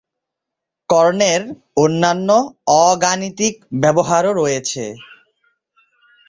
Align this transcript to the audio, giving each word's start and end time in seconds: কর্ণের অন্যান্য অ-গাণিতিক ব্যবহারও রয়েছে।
কর্ণের 0.89 1.41
অন্যান্য 1.77 2.29
অ-গাণিতিক 2.81 3.53
ব্যবহারও 3.81 4.31
রয়েছে। 4.35 4.83